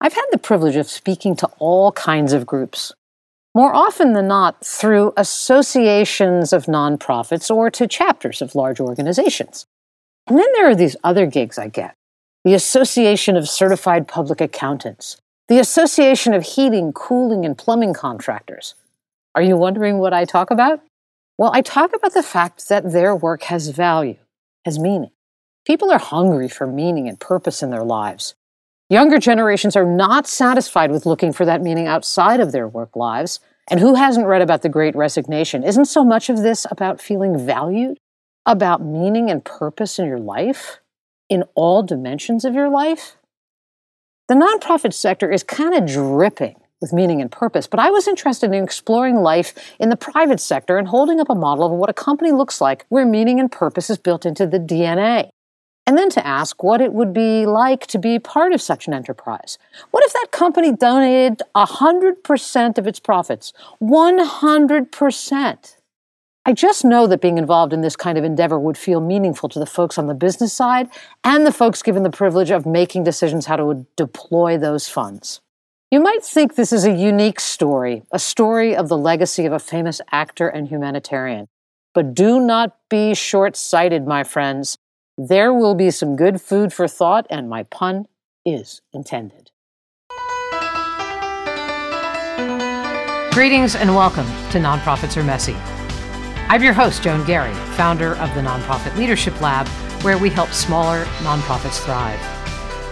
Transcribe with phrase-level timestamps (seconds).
[0.00, 2.92] I've had the privilege of speaking to all kinds of groups,
[3.54, 9.66] more often than not through associations of nonprofits or to chapters of large organizations.
[10.26, 11.94] And then there are these other gigs I get
[12.42, 15.18] the Association of Certified Public Accountants,
[15.48, 18.74] the Association of Heating, Cooling, and Plumbing Contractors.
[19.34, 20.80] Are you wondering what I talk about?
[21.36, 24.16] Well, I talk about the fact that their work has value,
[24.64, 25.10] has meaning.
[25.66, 28.34] People are hungry for meaning and purpose in their lives.
[28.90, 33.38] Younger generations are not satisfied with looking for that meaning outside of their work lives.
[33.70, 35.62] And who hasn't read about the great resignation?
[35.62, 37.98] Isn't so much of this about feeling valued,
[38.44, 40.80] about meaning and purpose in your life,
[41.28, 43.16] in all dimensions of your life?
[44.26, 48.52] The nonprofit sector is kind of dripping with meaning and purpose, but I was interested
[48.52, 51.94] in exploring life in the private sector and holding up a model of what a
[51.94, 55.30] company looks like where meaning and purpose is built into the DNA
[55.90, 58.94] and then to ask what it would be like to be part of such an
[58.94, 59.58] enterprise.
[59.90, 63.52] What if that company donated 100% of its profits?
[63.82, 65.76] 100%.
[66.46, 69.58] I just know that being involved in this kind of endeavor would feel meaningful to
[69.58, 70.88] the folks on the business side
[71.24, 75.40] and the folks given the privilege of making decisions how to deploy those funds.
[75.90, 79.58] You might think this is a unique story, a story of the legacy of a
[79.58, 81.48] famous actor and humanitarian.
[81.94, 84.78] But do not be short sighted, my friends.
[85.22, 88.06] There will be some good food for thought, and my pun
[88.46, 89.50] is intended.
[93.30, 95.54] Greetings and welcome to Nonprofits Are Messy.
[96.48, 99.68] I'm your host, Joan Garry, founder of the Nonprofit Leadership Lab,
[100.02, 102.18] where we help smaller nonprofits thrive.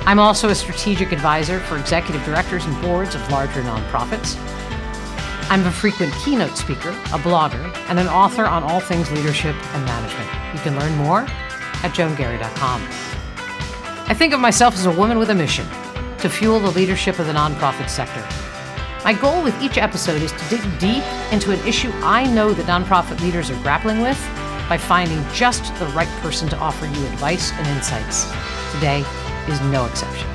[0.06, 4.36] I'm also a strategic advisor for executive directors and boards of larger nonprofits.
[5.50, 9.82] I'm a frequent keynote speaker, a blogger, and an author on all things leadership and
[9.86, 10.54] management.
[10.54, 11.26] You can learn more
[11.82, 12.82] at joangarry.com.
[14.08, 15.66] I think of myself as a woman with a mission
[16.18, 18.24] to fuel the leadership of the nonprofit sector.
[19.04, 22.66] My goal with each episode is to dig deep into an issue I know that
[22.66, 24.18] nonprofit leaders are grappling with
[24.68, 28.24] by finding just the right person to offer you advice and insights.
[28.74, 29.04] Today
[29.46, 30.28] is no exception.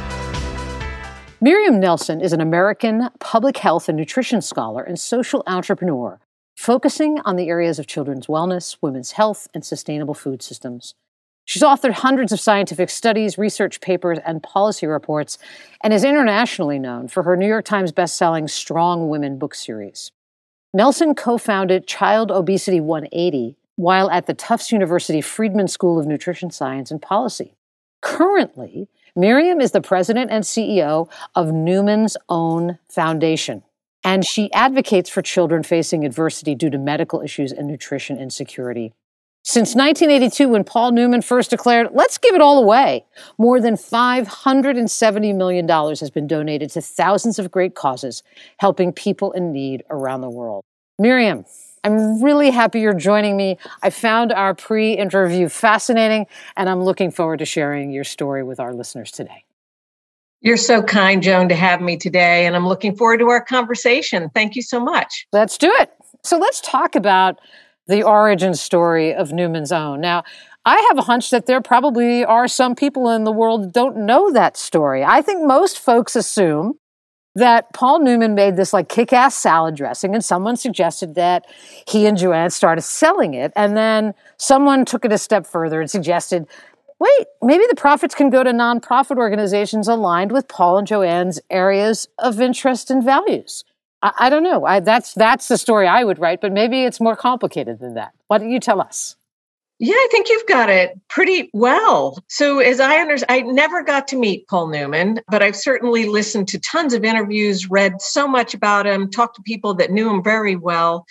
[1.41, 6.19] Miriam Nelson is an American public health and nutrition scholar and social entrepreneur
[6.55, 10.95] focusing on the areas of children's wellness, women's health, and sustainable food systems.
[11.45, 15.37] She's authored hundreds of scientific studies, research papers, and policy reports,
[15.81, 20.11] and is internationally known for her New York Times bestselling Strong Women book series.
[20.73, 26.51] Nelson co founded Child Obesity 180 while at the Tufts University Friedman School of Nutrition
[26.51, 27.55] Science and Policy.
[28.01, 33.63] Currently, Miriam is the president and CEO of Newman's Own Foundation,
[34.03, 38.93] and she advocates for children facing adversity due to medical issues and nutrition insecurity.
[39.45, 43.05] Since 1982, when Paul Newman first declared, let's give it all away,
[43.37, 48.23] more than $570 million has been donated to thousands of great causes,
[48.57, 50.63] helping people in need around the world.
[50.97, 51.43] Miriam,
[51.83, 53.57] I'm really happy you're joining me.
[53.81, 56.25] I found our pre interview fascinating,
[56.55, 59.43] and I'm looking forward to sharing your story with our listeners today.
[60.39, 64.29] You're so kind, Joan, to have me today, and I'm looking forward to our conversation.
[64.33, 65.27] Thank you so much.
[65.33, 65.91] Let's do it.
[66.23, 67.39] So, let's talk about
[67.87, 70.01] the origin story of Newman's Own.
[70.01, 70.23] Now,
[70.65, 73.97] I have a hunch that there probably are some people in the world that don't
[74.05, 75.03] know that story.
[75.03, 76.79] I think most folks assume
[77.35, 81.45] that Paul Newman made this like kick ass salad dressing, and someone suggested that
[81.87, 83.51] he and Joanne started selling it.
[83.55, 86.47] And then someone took it a step further and suggested,
[86.99, 92.07] wait, maybe the profits can go to nonprofit organizations aligned with Paul and Joanne's areas
[92.19, 93.65] of interest and values.
[94.03, 94.65] I, I don't know.
[94.65, 98.13] I, that's that's the story I would write, but maybe it's more complicated than that.
[98.27, 99.15] Why don't you tell us?
[99.79, 102.17] Yeah, I think you've got it pretty well.
[102.29, 106.47] So, as I understand, I never got to meet Paul Newman, but I've certainly listened
[106.49, 110.23] to tons of interviews, read so much about him, talked to people that knew him
[110.23, 111.05] very well.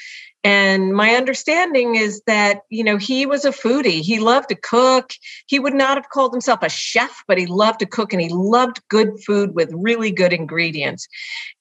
[0.45, 4.01] And my understanding is that, you know, he was a foodie.
[4.01, 5.13] He loved to cook.
[5.47, 8.29] He would not have called himself a chef, but he loved to cook and he
[8.29, 11.07] loved good food with really good ingredients.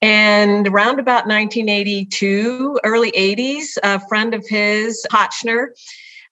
[0.02, 5.68] And around about 1982, early 80s, a friend of his, Hotchner,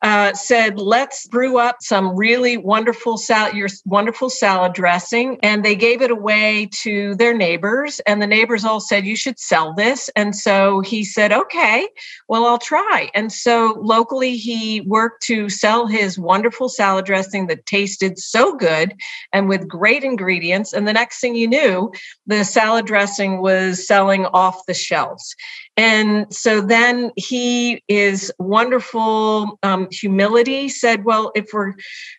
[0.01, 5.38] uh, said, let's brew up some really wonderful salad, your wonderful salad dressing.
[5.44, 8.00] And they gave it away to their neighbors.
[8.07, 10.10] And the neighbors all said, you should sell this.
[10.16, 11.88] And so he said, okay,
[12.30, 13.10] well, I'll try.
[13.13, 18.95] And so locally, he worked to sell his wonderful salad dressing that tasted so good
[19.34, 20.72] and with great ingredients.
[20.72, 21.92] And the next thing you knew,
[22.25, 25.36] the salad dressing was selling off the shelves.
[25.80, 31.74] And so then he is wonderful um, humility said, Well, if we're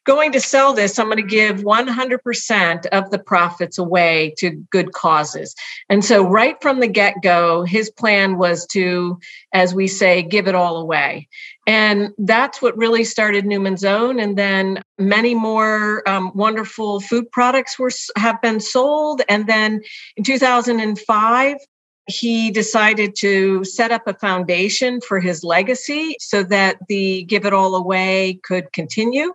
[0.07, 4.93] going to sell this, I'm going to give 100% of the profits away to good
[4.93, 5.55] causes.
[5.91, 9.21] And so, right from the get go, his plan was to,
[9.53, 11.29] as we say, give it all away.
[11.67, 14.19] And that's what really started Newman's Own.
[14.19, 19.21] And then many more um, wonderful food products were have been sold.
[19.29, 19.83] And then
[20.17, 21.57] in 2005,
[22.06, 27.52] he decided to set up a foundation for his legacy so that the Give It
[27.52, 29.32] All Away could continue.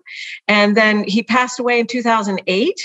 [0.47, 2.75] And then he passed away in 2008.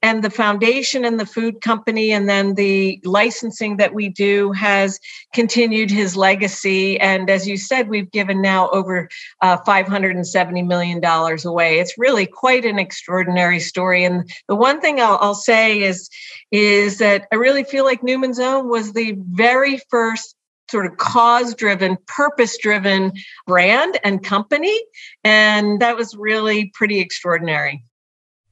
[0.00, 5.00] And the foundation and the food company, and then the licensing that we do has
[5.34, 7.00] continued his legacy.
[7.00, 9.08] And as you said, we've given now over
[9.42, 11.80] uh, $570 million away.
[11.80, 14.04] It's really quite an extraordinary story.
[14.04, 16.08] And the one thing I'll, I'll say is,
[16.52, 20.36] is that I really feel like Newman's Own was the very first
[20.70, 23.12] sort of cause driven, purpose driven
[23.46, 24.78] brand and company.
[25.24, 27.84] And that was really pretty extraordinary.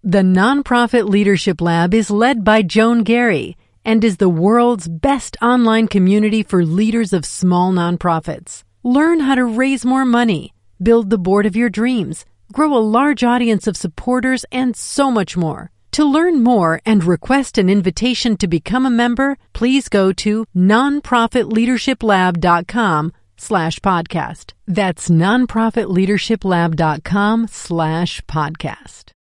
[0.02, 5.88] The Nonprofit Leadership Lab is led by Joan Garry and is the world's best online
[5.88, 8.62] community for leaders of small nonprofits.
[8.84, 13.24] Learn how to raise more money, build the board of your dreams, grow a large
[13.24, 15.72] audience of supporters, and so much more.
[15.92, 23.12] To learn more and request an invitation to become a member, please go to nonprofitleadershiplab.com
[23.38, 24.52] slash podcast.
[24.66, 29.15] That's nonprofitleadershiplab.com slash podcast.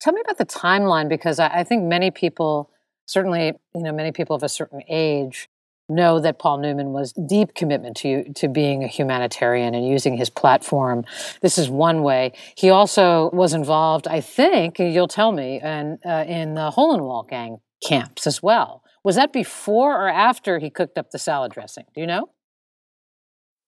[0.00, 2.70] Tell me about the timeline because I, I think many people,
[3.06, 5.48] certainly, you know, many people of a certain age
[5.88, 10.28] know that Paul Newman was deep commitment to to being a humanitarian and using his
[10.28, 11.04] platform.
[11.42, 12.32] This is one way.
[12.56, 17.02] He also was involved, I think, you'll tell me, and uh, in the Hole in
[17.04, 18.82] Wall gang camps as well.
[19.04, 21.84] Was that before or after he cooked up the salad dressing?
[21.94, 22.30] Do you know?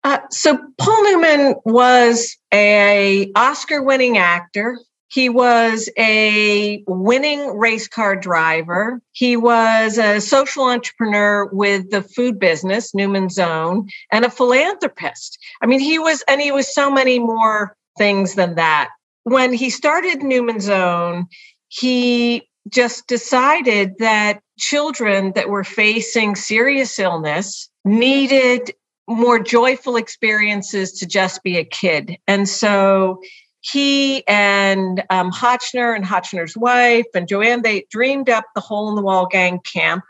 [0.03, 4.77] Uh, so Paul Newman was a Oscar-winning actor.
[5.11, 9.01] He was a winning race car driver.
[9.11, 15.37] He was a social entrepreneur with the food business, Newman's Own, and a philanthropist.
[15.61, 18.89] I mean, he was, and he was so many more things than that.
[19.23, 21.27] When he started Newman's Own,
[21.67, 28.73] he just decided that children that were facing serious illness needed
[29.09, 32.15] more joyful experiences to just be a kid.
[32.27, 33.19] And so
[33.61, 38.95] he and um, Hotchner and Hotchner's wife and Joanne, they dreamed up the Hole in
[38.95, 40.03] the Wall Gang camp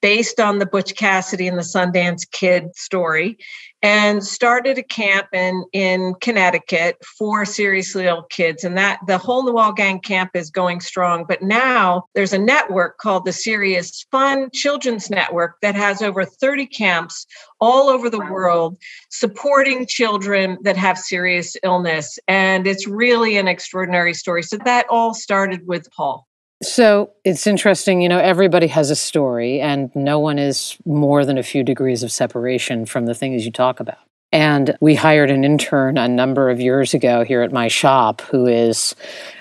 [0.00, 3.38] based on the Butch Cassidy and the Sundance Kid story
[3.82, 8.64] and started a camp in, in Connecticut for seriously ill kids.
[8.64, 11.24] And that the Hole in the Wall Gang camp is going strong.
[11.28, 16.66] But now there's a network called the Serious Fun Children's Network that has over 30
[16.66, 17.26] camps
[17.60, 18.76] all over the world
[19.10, 22.18] supporting children that have serious illness.
[22.28, 24.42] And it's really an extraordinary story.
[24.42, 26.27] So that all started with Paul.
[26.62, 31.38] So it's interesting, you know, everybody has a story, and no one is more than
[31.38, 33.98] a few degrees of separation from the things you talk about.
[34.32, 38.46] And we hired an intern a number of years ago here at my shop who
[38.46, 38.94] is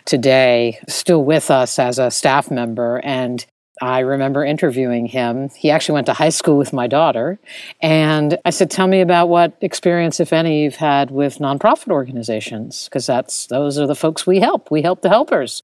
[0.06, 3.02] today still with us as a staff member.
[3.04, 3.46] And
[3.82, 5.50] I remember interviewing him.
[5.50, 7.38] He actually went to high school with my daughter.
[7.82, 12.86] And I said, Tell me about what experience, if any, you've had with nonprofit organizations,
[12.86, 14.72] because that's those are the folks we help.
[14.72, 15.64] We help the helpers.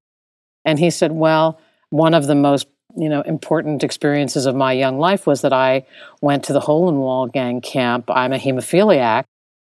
[0.64, 2.66] And he said, Well, one of the most
[2.96, 5.84] you know important experiences of my young life was that I
[6.20, 8.10] went to the Hole in Wall Gang camp.
[8.10, 9.24] I'm a hemophiliac,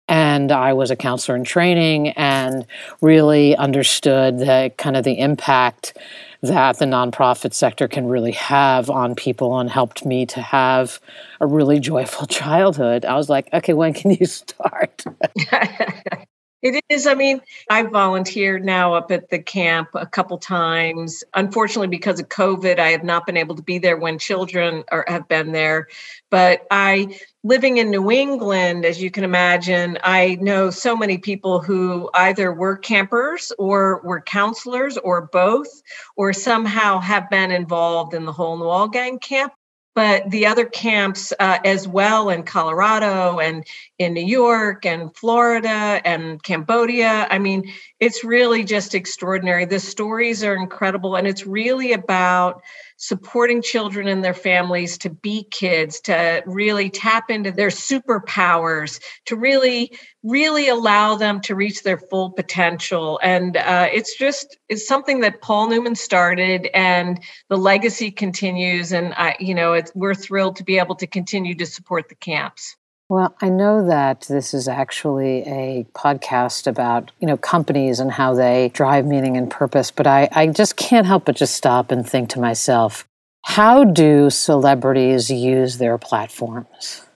[0.09, 2.67] and I was a counselor in training and
[3.01, 5.97] really understood the kind of the impact
[6.43, 11.01] that the nonprofit sector can really have on people and helped me to have
[11.41, 13.05] a really joyful childhood.
[13.05, 15.05] I was like, okay, when can you start?
[16.63, 17.07] It is.
[17.07, 21.23] I mean, I've volunteered now up at the camp a couple times.
[21.35, 25.05] Unfortunately, because of COVID, I have not been able to be there when children are,
[25.07, 25.89] have been there.
[26.31, 31.61] But I, living in New England, as you can imagine, I know so many people
[31.61, 35.69] who either were campers or were counselors or both,
[36.17, 39.53] or somehow have been involved in the Hole in the Wall Gang camp
[39.97, 43.67] but the other camps uh, as well in Colorado and
[43.99, 47.27] in New York and Florida and Cambodia.
[47.31, 49.65] I mean, it's really just extraordinary.
[49.65, 52.63] The stories are incredible, and it's really about
[52.97, 59.37] supporting children and their families to be kids, to really tap into their superpowers, to
[59.37, 63.21] really, really allow them to reach their full potential.
[63.23, 68.93] And uh, it's just it's something that Paul Newman started, and the legacy continues.
[68.93, 72.77] And I, you know, we're thrilled to be able to continue to support the camps.
[73.09, 78.35] Well, I know that this is actually a podcast about, you know, companies and how
[78.35, 82.09] they drive meaning and purpose, but I, I just can't help but just stop and
[82.09, 83.07] think to myself,
[83.43, 87.07] how do celebrities use their platforms?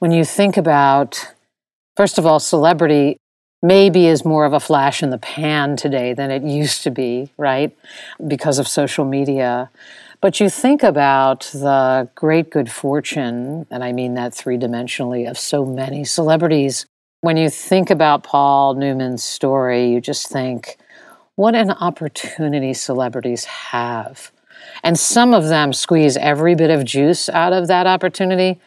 [0.00, 1.32] When you think about,
[1.96, 3.16] first of all, celebrity
[3.62, 7.30] maybe is more of a flash in the pan today than it used to be,
[7.36, 7.76] right?
[8.26, 9.70] Because of social media.
[10.20, 15.38] But you think about the great good fortune, and I mean that three dimensionally, of
[15.38, 16.86] so many celebrities.
[17.22, 20.76] When you think about Paul Newman's story, you just think,
[21.36, 24.32] what an opportunity celebrities have.
[24.84, 28.60] And some of them squeeze every bit of juice out of that opportunity.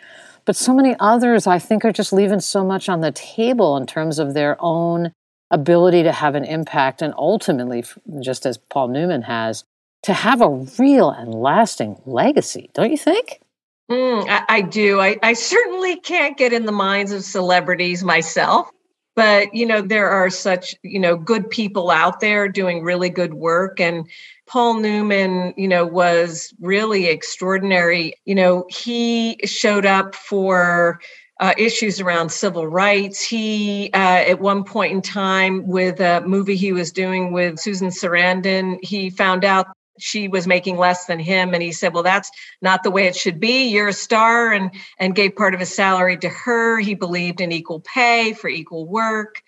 [0.46, 3.86] But so many others, I think, are just leaving so much on the table in
[3.86, 5.12] terms of their own
[5.52, 7.84] ability to have an impact and ultimately,
[8.20, 9.64] just as Paul Newman has,
[10.04, 13.42] to have a real and lasting legacy, don't you think?
[13.90, 15.00] Mm, I, I, do.
[15.00, 18.70] I, I certainly can't get in the minds of celebrities myself,
[19.16, 23.36] but you know there are such you know good people out there doing really good
[23.36, 24.08] work, and
[24.48, 28.16] Paul Newman, you know, was really extraordinary.
[28.25, 31.00] You know, he showed up for
[31.40, 33.22] uh, issues around civil rights.
[33.22, 37.90] He, uh, at one point in time, with a movie he was doing with Susan
[37.90, 39.68] Sarandon, he found out
[40.00, 42.30] she was making less than him and he said well that's
[42.62, 45.74] not the way it should be you're a star and and gave part of his
[45.74, 49.42] salary to her he believed in equal pay for equal work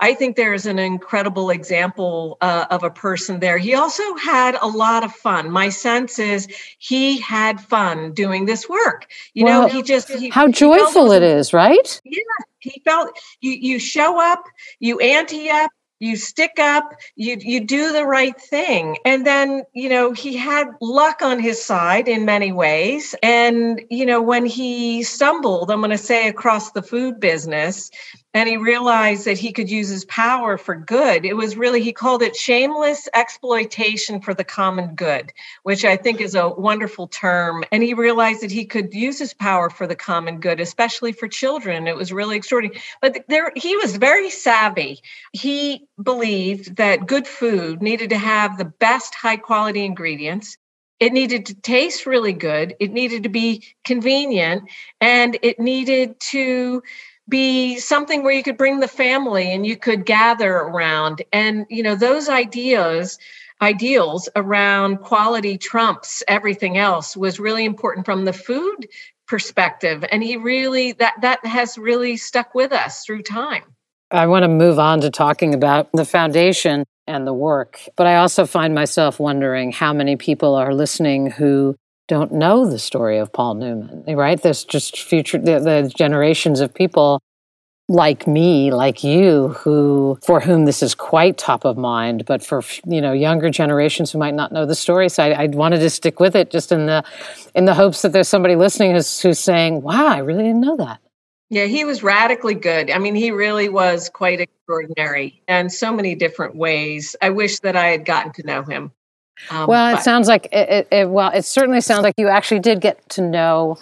[0.00, 3.58] i think there's an incredible example uh, of a person there.
[3.58, 5.50] He also had a lot of fun.
[5.50, 6.48] My sense is
[6.78, 9.06] he had fun doing this work.
[9.34, 12.00] You well, know he just he, how joyful it is right?
[12.04, 12.20] Yeah
[12.64, 14.44] he felt you you show up
[14.80, 15.70] you ante up
[16.00, 18.98] you stick up you you do the right thing.
[19.04, 23.14] And then you know he had luck on his side in many ways.
[23.22, 27.90] And you know when he stumbled i'm going to say across the food business
[28.34, 31.24] and he realized that he could use his power for good.
[31.24, 36.20] It was really, he called it shameless exploitation for the common good, which I think
[36.20, 37.64] is a wonderful term.
[37.70, 41.28] And he realized that he could use his power for the common good, especially for
[41.28, 41.86] children.
[41.86, 42.82] It was really extraordinary.
[43.00, 45.00] But there, he was very savvy.
[45.32, 50.58] He believed that good food needed to have the best high quality ingredients.
[50.98, 52.74] It needed to taste really good.
[52.80, 56.82] It needed to be convenient and it needed to
[57.28, 61.22] be something where you could bring the family and you could gather around.
[61.32, 63.18] And you know those ideas
[63.62, 68.88] ideals around quality trumps everything else was really important from the food
[69.26, 70.04] perspective.
[70.10, 73.64] And he really that that has really stuck with us through time.
[74.10, 78.16] I want to move on to talking about the foundation and the work but i
[78.16, 81.76] also find myself wondering how many people are listening who
[82.08, 84.40] don't know the story of Paul Newman, right?
[84.40, 87.22] There's just future, the, the, generations of people
[87.88, 92.62] like me, like you, who, for whom this is quite top of mind, but for,
[92.86, 95.08] you know, younger generations who might not know the story.
[95.08, 97.04] So I, I wanted to stick with it just in the,
[97.54, 100.76] in the hopes that there's somebody listening who's, who's saying, wow, I really didn't know
[100.76, 101.00] that.
[101.50, 102.90] Yeah, he was radically good.
[102.90, 107.14] I mean, he really was quite extraordinary in so many different ways.
[107.20, 108.92] I wish that I had gotten to know him.
[109.50, 110.02] Um, well, it but.
[110.02, 113.22] sounds like it, it, it, well, it certainly sounds like you actually did get to
[113.22, 113.78] know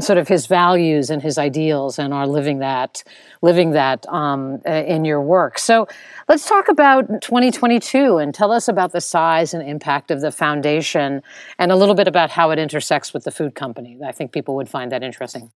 [0.00, 3.02] sort of his values and his ideals, and are living that,
[3.40, 5.58] living that um, in your work.
[5.58, 5.88] So,
[6.28, 11.22] let's talk about 2022 and tell us about the size and impact of the foundation,
[11.58, 13.98] and a little bit about how it intersects with the food company.
[14.04, 15.52] I think people would find that interesting.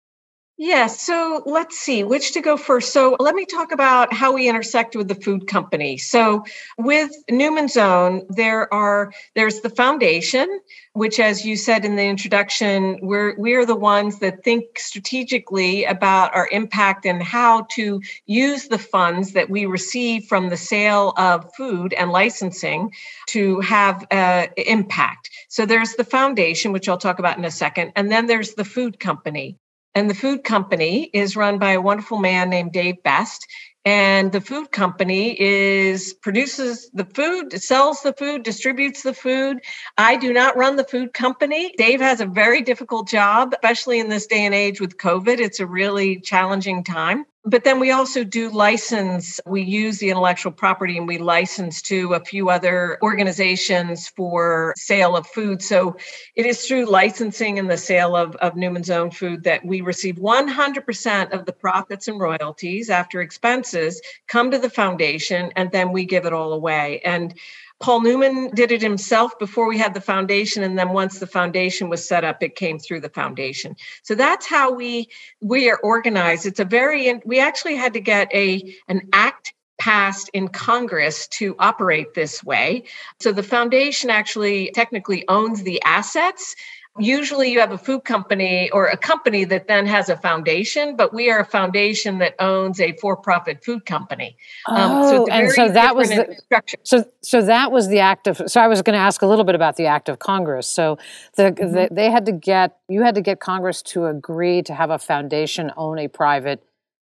[0.63, 1.01] Yes.
[1.01, 2.94] So let's see which to go first.
[2.94, 5.98] So let me talk about how we intersect with the food company.
[5.98, 6.46] So
[6.77, 10.60] with Newman's Own, there are there's the foundation,
[10.94, 16.36] which, as you said in the introduction, we're we're the ones that think strategically about
[16.36, 21.51] our impact and how to use the funds that we receive from the sale of
[21.56, 22.94] food and licensing
[23.30, 25.32] to have uh, impact.
[25.50, 28.63] So there's the foundation, which I'll talk about in a second, and then there's the
[28.63, 29.58] food company.
[29.93, 33.45] And the food company is run by a wonderful man named Dave Best.
[33.83, 39.57] And the food company is produces the food, sells the food, distributes the food.
[39.98, 41.74] I do not run the food company.
[41.77, 45.39] Dave has a very difficult job, especially in this day and age with COVID.
[45.39, 47.25] It's a really challenging time.
[47.43, 49.39] But then we also do license.
[49.48, 55.17] We use the intellectual property and we license to a few other organizations for sale
[55.17, 55.63] of food.
[55.63, 55.98] So
[56.36, 60.17] it is through licensing and the sale of, of Newman's Own food that we receive
[60.17, 66.05] 100% of the profits and royalties after expenses come to the foundation and then we
[66.05, 67.01] give it all away.
[67.03, 67.33] And
[67.81, 71.89] Paul Newman did it himself before we had the foundation, and then once the foundation
[71.89, 73.75] was set up, it came through the foundation.
[74.03, 75.09] So that's how we
[75.41, 76.45] we are organized.
[76.45, 81.55] It's a very we actually had to get a an act passed in Congress to
[81.57, 82.83] operate this way.
[83.19, 86.55] So the foundation actually technically owns the assets
[87.00, 91.13] Usually, you have a food company or a company that then has a foundation, but
[91.13, 94.36] we are a foundation that owns a for-profit food company.
[94.67, 96.38] Oh, um, so oh, and so that was the
[96.83, 98.41] so so that was the act of.
[98.45, 100.67] So I was going to ask a little bit about the act of Congress.
[100.67, 100.98] So
[101.36, 101.74] the, mm-hmm.
[101.74, 105.00] the they had to get you had to get Congress to agree to have a
[105.00, 106.62] foundation own a private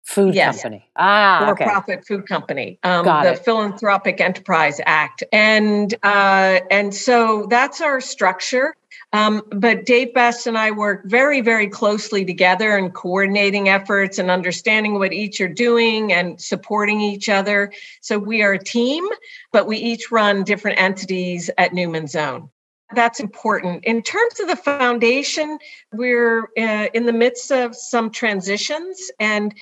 [0.03, 0.61] food yes.
[0.61, 0.85] company.
[0.95, 2.79] Ah, for profit food company.
[2.83, 3.39] Um, Got the it.
[3.39, 8.75] Philanthropic Enterprise Act, and uh, and so that's our structure.
[9.13, 14.31] Um, but Dave Best and I work very, very closely together in coordinating efforts and
[14.31, 17.71] understanding what each are doing and supporting each other.
[18.01, 19.07] So we are a team,
[19.51, 22.49] but we each run different entities at Newman's Own.
[22.95, 23.85] That's important.
[23.85, 25.57] In terms of the foundation,
[25.93, 29.53] we're uh, in the midst of some transitions and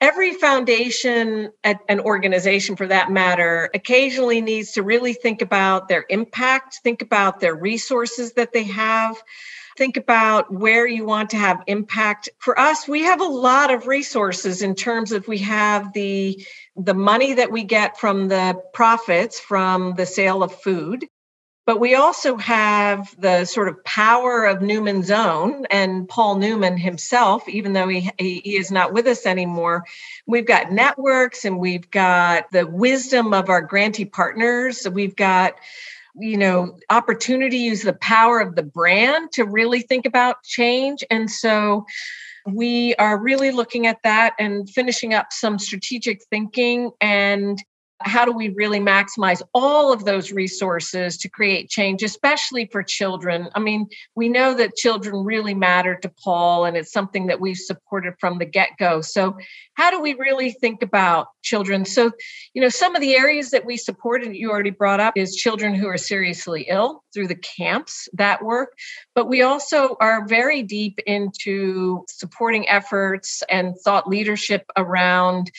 [0.00, 6.80] every foundation an organization for that matter occasionally needs to really think about their impact
[6.82, 9.16] think about their resources that they have
[9.78, 12.28] think about where you want to have impact.
[12.38, 16.44] For us we have a lot of resources in terms of we have the
[16.76, 21.06] the money that we get from the profits from the sale of food
[21.68, 27.46] but we also have the sort of power of Newman's Own and Paul Newman himself,
[27.46, 29.84] even though he, he, is not with us anymore.
[30.26, 34.88] We've got networks and we've got the wisdom of our grantee partners.
[34.90, 35.56] We've got
[36.18, 41.30] you know opportunity use the power of the brand to really think about change and
[41.30, 41.84] so
[42.46, 47.62] we are really looking at that and finishing up some strategic thinking and
[48.00, 53.48] how do we really maximize all of those resources to create change, especially for children?
[53.54, 57.56] I mean, we know that children really matter to Paul, and it's something that we've
[57.56, 59.00] supported from the get go.
[59.00, 59.36] So,
[59.74, 61.84] how do we really think about children?
[61.84, 62.12] So,
[62.54, 65.74] you know, some of the areas that we supported, you already brought up, is children
[65.74, 68.74] who are seriously ill through the camps, that work.
[69.14, 75.50] But we also are very deep into supporting efforts and thought leadership around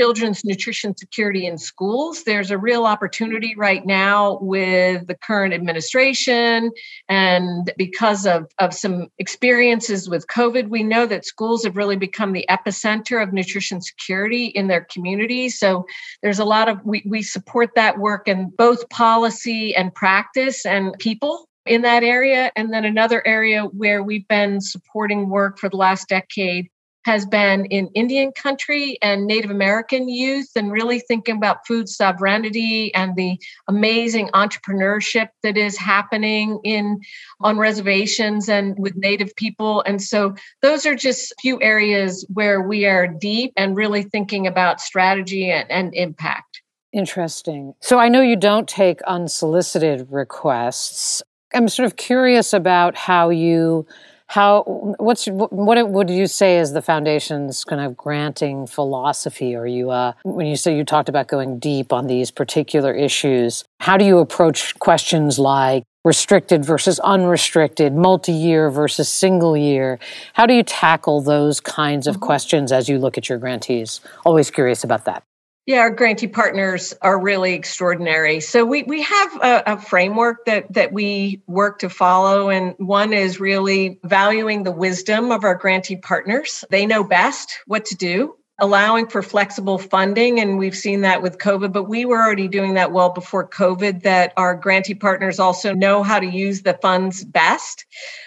[0.00, 2.24] children's nutrition security in schools.
[2.24, 6.70] There's a real opportunity right now with the current administration.
[7.10, 12.32] And because of, of some experiences with COVID, we know that schools have really become
[12.32, 15.58] the epicenter of nutrition security in their communities.
[15.58, 15.84] So
[16.22, 20.98] there's a lot of, we, we support that work in both policy and practice and
[20.98, 22.50] people in that area.
[22.56, 26.70] And then another area where we've been supporting work for the last decade
[27.04, 32.94] has been in Indian country and Native American youth, and really thinking about food sovereignty
[32.94, 37.00] and the amazing entrepreneurship that is happening in
[37.40, 39.82] on reservations and with Native people.
[39.86, 44.80] And so, those are just few areas where we are deep and really thinking about
[44.80, 46.62] strategy and, and impact.
[46.92, 47.74] Interesting.
[47.80, 51.22] So, I know you don't take unsolicited requests.
[51.54, 53.86] I'm sort of curious about how you
[54.30, 54.62] how
[54.98, 59.56] what's what would you say is the foundation's kind of granting philosophy?
[59.56, 63.64] Are you uh, when you say you talked about going deep on these particular issues
[63.80, 69.98] how do you approach questions like restricted versus unrestricted multi-year versus single year?
[70.34, 72.26] How do you tackle those kinds of mm-hmm.
[72.26, 74.00] questions as you look at your grantees?
[74.24, 75.24] Always curious about that
[75.70, 78.40] yeah, our grantee partners are really extraordinary.
[78.40, 83.12] So we we have a, a, framework that that we work to follow, and one
[83.12, 86.64] is really valuing the wisdom of our grantee partners.
[86.70, 91.38] They know best what to do allowing for flexible funding and we've seen that with
[91.38, 95.74] covid but we were already doing that well before covid that our grantee partners also
[95.74, 97.84] know how to use the funds best.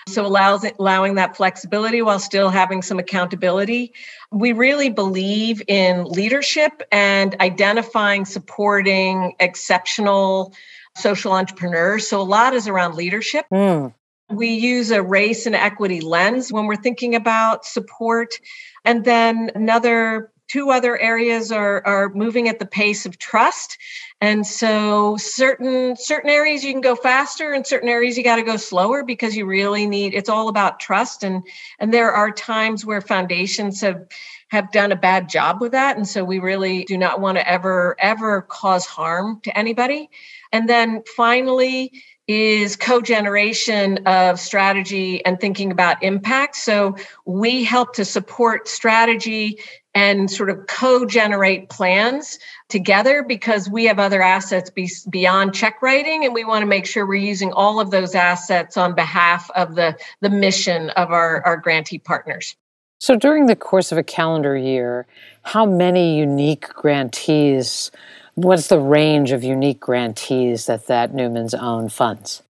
[0.08, 3.93] So allows allowing that flexibility while still having some accountability.
[4.32, 10.54] We really believe in leadership and identifying supporting exceptional
[10.96, 12.08] social entrepreneurs.
[12.08, 13.46] So a lot is around leadership.
[13.52, 13.93] Mm.
[14.36, 18.39] We use a race and equity lens when we're thinking about support.
[18.86, 23.78] And then another two other areas are, are moving at the pace of trust.
[24.22, 28.43] And so certain certain areas you can go faster and certain areas you got to
[28.43, 31.43] go slower because you really need it's all about trust and
[31.80, 34.08] and there are times where foundations have
[34.48, 37.50] have done a bad job with that and so we really do not want to
[37.50, 40.10] ever ever cause harm to anybody.
[40.54, 41.91] And then finally
[42.27, 46.55] is co-generation of strategy and thinking about impact.
[46.55, 49.59] So we help to support strategy
[49.93, 56.25] and sort of co-generate plans together because we have other assets be, beyond check writing
[56.25, 59.75] and we want to make sure we're using all of those assets on behalf of
[59.75, 62.55] the, the mission of our, our grantee partners.
[62.99, 65.05] So during the course of a calendar year
[65.43, 67.91] how many unique grantees
[68.36, 72.43] what's the range of unique grantees that that Newman's Own funds?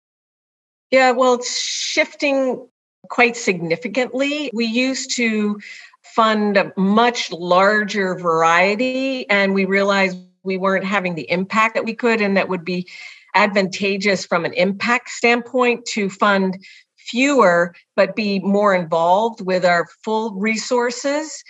[0.92, 2.68] Yeah, well, it's shifting
[3.10, 4.50] quite significantly.
[4.54, 5.60] We used to
[6.04, 11.96] fund a much larger variety, and we realized we weren't having the impact that we
[11.96, 12.88] could, and that would be
[13.36, 16.64] advantageous from an impact standpoint to fund
[16.98, 21.44] fewer but be more involved with our full resources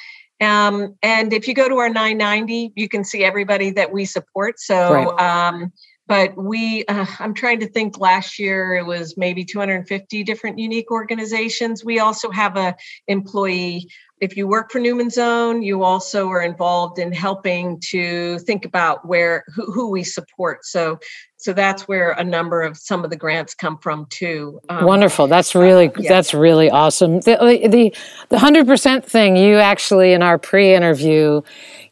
[0.44, 4.60] um, and if you go to our 990, you can see everybody that we support.
[4.60, 5.48] So, right.
[5.48, 5.72] um,
[6.08, 10.92] but we, uh, I'm trying to think last year it was maybe 250 different unique
[10.92, 11.84] organizations.
[11.84, 12.76] We also have a
[13.08, 13.90] employee
[14.24, 19.06] if you work for Newman's Own, you also are involved in helping to think about
[19.06, 20.64] where who, who we support.
[20.64, 20.98] So,
[21.36, 24.62] so that's where a number of some of the grants come from too.
[24.70, 25.28] Um, Wonderful.
[25.28, 26.10] That's really uh, yeah.
[26.10, 27.20] that's really awesome.
[27.20, 27.36] The
[27.70, 27.94] the
[28.30, 29.36] the hundred percent thing.
[29.36, 31.42] You actually in our pre-interview,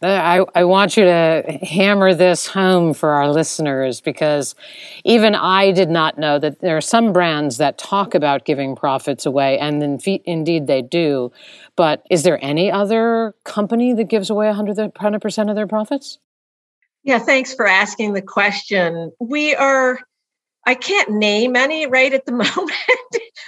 [0.01, 4.55] uh, I I want you to hammer this home for our listeners because
[5.03, 9.25] even I did not know that there are some brands that talk about giving profits
[9.25, 11.33] away, and in, indeed they do.
[11.77, 16.19] But is there any other company that gives away 100, 100% of their profits?
[17.03, 19.11] Yeah, thanks for asking the question.
[19.19, 19.99] We are
[20.65, 22.71] I can't name any right at the moment,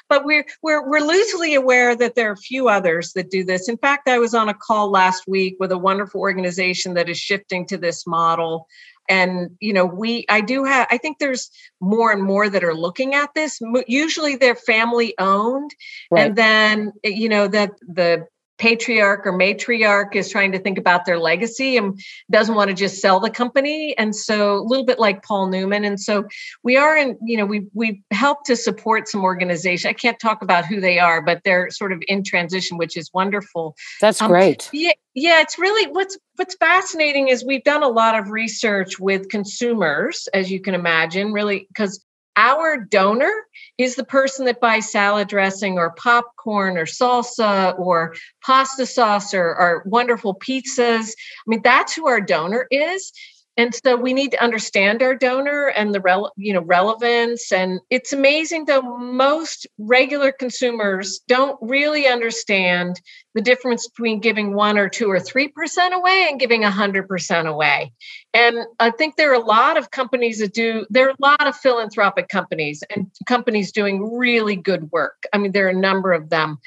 [0.10, 3.70] but we're we're we're loosely aware that there are a few others that do this.
[3.70, 7.18] In fact, I was on a call last week with a wonderful organization that is
[7.18, 8.68] shifting to this model
[9.10, 11.50] and you know we i do have i think there's
[11.82, 15.72] more and more that are looking at this usually they're family owned
[16.12, 16.28] right.
[16.28, 18.26] and then eh, you know that the
[18.58, 22.00] patriarch or matriarch is trying to think about their legacy and
[22.32, 23.96] doesn't want to just sell the company.
[23.98, 25.84] And so a little bit like paul newman.
[25.86, 26.26] And so
[26.63, 29.89] we are in you know we we help to support some organization.
[29.89, 33.10] I can't talk about who they are but they're sort of in transition which is
[33.13, 33.76] wonderful.
[34.02, 34.70] That's um, great.
[34.72, 39.30] yeah yeah it's really what's what's fascinating is we've done a lot of research with
[39.30, 42.04] consumers as you can imagine really because
[42.36, 43.32] our donor
[43.78, 49.46] is the person that buys salad dressing or popcorn or salsa or pasta sauce or,
[49.46, 51.12] or wonderful pizzas.
[51.12, 53.12] I mean, that's who our donor is
[53.56, 57.52] and so we need to understand our donor and the rel- you know relevance.
[57.52, 63.00] And it's amazing though most regular consumers don't really understand
[63.36, 67.92] the difference between giving 1 or 2 or 3% away and giving 100% away.
[68.34, 71.46] And i think there are a lot of companies that do there are a lot
[71.48, 75.24] of philanthropic companies and companies doing really good work.
[75.32, 76.58] I mean there are a number of them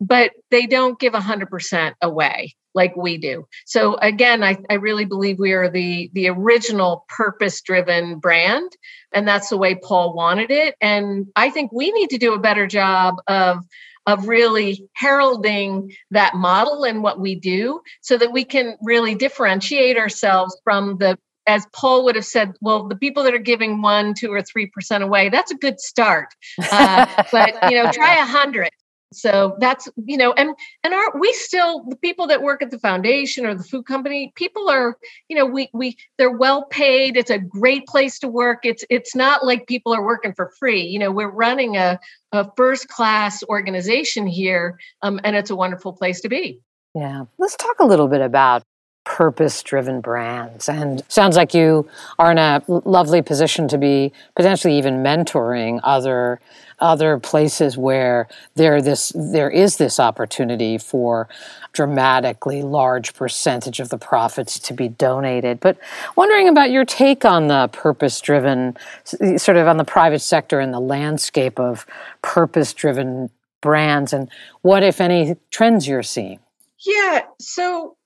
[0.00, 3.46] but they don't give 100% away like we do.
[3.66, 8.70] So again, I, I really believe we are the the original purpose driven brand,
[9.12, 10.74] and that's the way Paul wanted it.
[10.80, 13.64] And I think we need to do a better job of
[14.06, 19.96] of really heralding that model and what we do so that we can really differentiate
[19.96, 24.14] ourselves from the as Paul would have said, well, the people that are giving one,
[24.14, 26.28] two, or three percent away, that's a good start.
[26.70, 28.70] Uh, but you know, try a hundred
[29.14, 32.78] so that's you know and and aren't we still the people that work at the
[32.78, 34.96] foundation or the food company people are
[35.28, 37.16] you know we we they're well paid.
[37.16, 38.60] It's a great place to work.
[38.64, 40.82] It's it's not like people are working for free.
[40.82, 41.98] You know we're running a,
[42.32, 46.60] a first class organization here um, and it's a wonderful place to be.
[46.94, 47.24] Yeah.
[47.38, 48.62] Let's talk a little bit about
[49.04, 50.68] purpose driven brands.
[50.68, 51.88] And sounds like you
[52.18, 56.40] are in a lovely position to be potentially even mentoring other
[56.80, 61.28] other places where there this there is this opportunity for
[61.72, 65.60] dramatically large percentage of the profits to be donated.
[65.60, 65.78] But
[66.16, 70.72] wondering about your take on the purpose driven sort of on the private sector and
[70.72, 71.86] the landscape of
[72.22, 74.28] purpose driven brands and
[74.62, 76.38] what if any trends you're seeing.
[76.84, 77.96] Yeah, so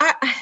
[0.00, 0.34] I,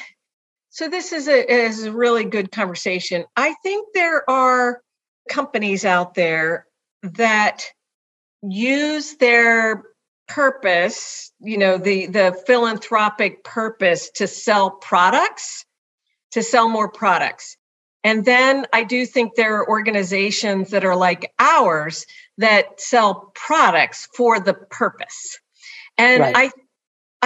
[0.71, 3.25] so this is a is a really good conversation.
[3.37, 4.81] I think there are
[5.29, 6.67] companies out there
[7.03, 7.65] that
[8.43, 9.85] use their
[10.29, 15.65] purpose, you know, the the philanthropic purpose to sell products,
[16.33, 17.57] to sell more products.
[18.05, 22.07] And then I do think there are organizations that are like ours
[22.39, 25.39] that sell products for the purpose.
[25.99, 26.37] And right.
[26.37, 26.51] I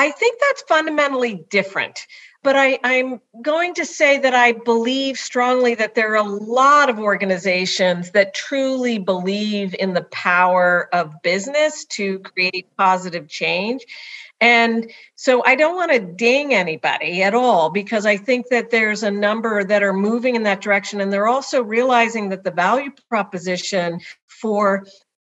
[0.01, 2.07] I think that's fundamentally different.
[2.43, 6.89] But I, I'm going to say that I believe strongly that there are a lot
[6.89, 13.85] of organizations that truly believe in the power of business to create positive change.
[14.41, 19.03] And so I don't want to ding anybody at all because I think that there's
[19.03, 21.03] a number that are moving in that direction.
[21.03, 24.87] And they're also realizing that the value proposition for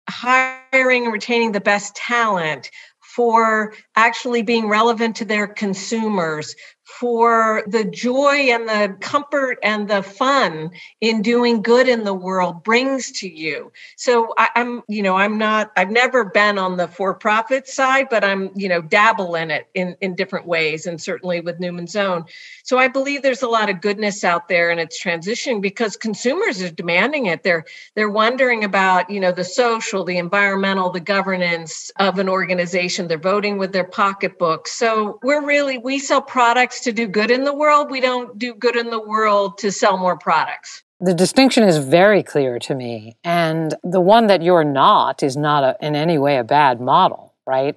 [0.08, 2.70] hiring and retaining the best talent,
[3.16, 6.54] for actually being relevant to their consumers,
[6.86, 10.70] for the joy and the comfort and the fun
[11.00, 13.72] in doing good in the world brings to you.
[13.96, 18.22] So I, am you know, I'm not, I've never been on the for-profit side, but
[18.22, 22.24] I'm, you know, dabble in it in, in different ways and certainly with Newman's Own.
[22.62, 26.62] So I believe there's a lot of goodness out there and it's transitioning because consumers
[26.62, 27.42] are demanding it.
[27.42, 27.64] They're
[27.96, 33.08] they're wondering about, you know, the social, the environmental, the governance of an organization.
[33.08, 34.68] They're voting with their pocketbook.
[34.68, 37.90] So we're really we sell products to do good in the world.
[37.90, 40.82] We don't do good in the world to sell more products.
[41.00, 43.16] The distinction is very clear to me.
[43.22, 47.34] And the one that you're not is not a, in any way a bad model,
[47.46, 47.76] right?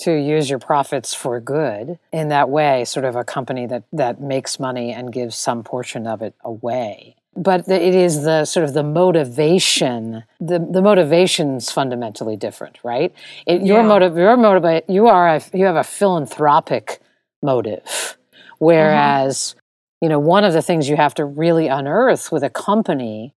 [0.00, 4.20] To use your profits for good in that way, sort of a company that, that
[4.20, 7.16] makes money and gives some portion of it away.
[7.36, 13.14] But it is the sort of the motivation, the, the motivation's fundamentally different, right?
[13.46, 13.74] It, yeah.
[13.74, 17.00] Your motive, your motive, you are a, you have a philanthropic
[17.42, 18.16] motive
[18.58, 19.58] Whereas, mm-hmm.
[20.02, 23.34] you know, one of the things you have to really unearth with a company,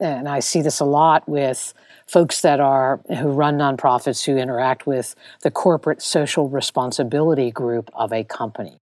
[0.00, 1.74] and I see this a lot with
[2.08, 8.12] folks that are who run nonprofits who interact with the corporate social responsibility group of
[8.12, 8.80] a company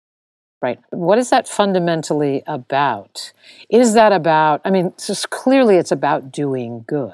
[0.62, 3.32] right what is that fundamentally about
[3.68, 7.12] is that about i mean just clearly it's about doing good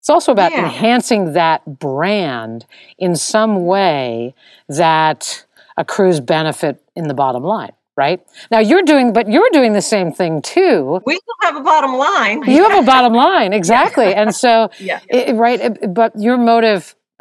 [0.00, 0.64] it's also about yeah.
[0.64, 2.64] enhancing that brand
[2.98, 4.34] in some way
[4.68, 5.44] that
[5.76, 8.20] accrues benefit in the bottom line right?
[8.50, 11.00] Now you're doing but you're doing the same thing too.
[11.06, 12.42] We still have a bottom line.
[12.44, 14.14] You have a bottom line exactly.
[14.14, 15.00] And so yeah.
[15.08, 16.94] It, right it, but your motive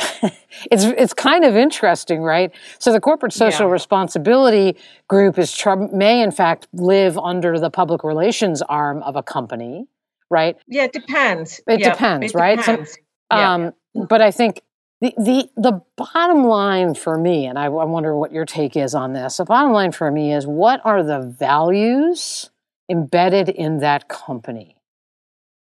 [0.71, 2.51] it's it's kind of interesting right?
[2.79, 3.73] So the corporate social yeah.
[3.73, 5.55] responsibility group is
[5.91, 9.87] may in fact live under the public relations arm of a company
[10.29, 10.57] right?
[10.67, 11.61] Yeah it depends.
[11.67, 12.57] It depends it right?
[12.57, 12.97] Depends.
[13.31, 14.61] So, um, but i think
[15.03, 18.95] the, the, the bottom line for me, and I, I wonder what your take is
[18.95, 22.49] on this, the bottom line for me is what are the values
[22.89, 24.77] embedded in that company?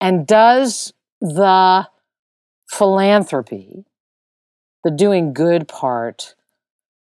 [0.01, 1.87] And does the
[2.69, 3.85] philanthropy,
[4.83, 6.35] the doing good part,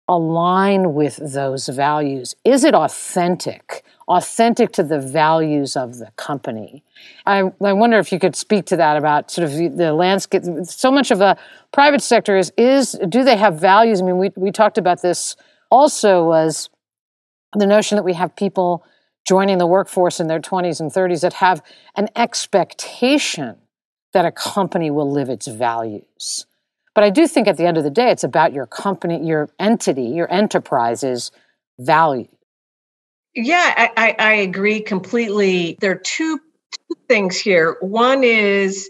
[0.08, 2.36] align with those values?
[2.46, 3.84] Is it authentic?
[4.10, 6.84] Authentic to the values of the company?
[7.26, 10.44] I, I wonder if you could speak to that about sort of the landscape.
[10.64, 11.38] So much of the
[11.72, 14.02] private sector is, is do they have values?
[14.02, 15.36] I mean, we, we talked about this
[15.70, 16.70] also was
[17.54, 18.84] the notion that we have people
[19.28, 21.62] joining the workforce in their 20s and 30s that have
[21.96, 23.56] an expectation
[24.14, 26.48] that a company will live its values.
[26.96, 29.50] But I do think at the end of the day, it's about your company, your
[29.60, 31.32] entity, your enterprise's
[31.78, 32.28] value.
[33.46, 35.78] Yeah, I, I, I agree completely.
[35.80, 36.40] There are two,
[36.72, 37.78] two things here.
[37.80, 38.90] One is